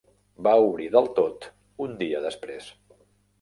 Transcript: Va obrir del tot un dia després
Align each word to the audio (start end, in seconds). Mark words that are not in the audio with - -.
Va 0.45 0.53
obrir 0.69 0.87
del 0.95 1.09
tot 1.19 1.45
un 1.87 1.93
dia 2.01 2.23
després 2.25 2.73